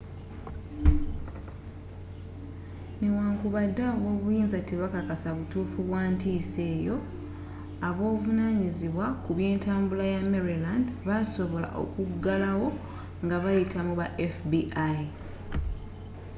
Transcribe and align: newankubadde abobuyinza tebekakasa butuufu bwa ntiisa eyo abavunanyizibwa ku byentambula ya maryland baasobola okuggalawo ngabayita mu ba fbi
newankubadde 3.01 3.81
abobuyinza 3.93 4.57
tebekakasa 4.69 5.29
butuufu 5.37 5.79
bwa 5.89 6.03
ntiisa 6.13 6.61
eyo 6.75 6.97
abavunanyizibwa 7.87 9.05
ku 9.23 9.31
byentambula 9.37 10.05
ya 10.15 10.21
maryland 10.31 10.85
baasobola 11.07 11.67
okuggalawo 11.81 12.67
ngabayita 13.25 13.79
mu 13.87 13.93
ba 13.99 14.07
fbi 14.33 14.61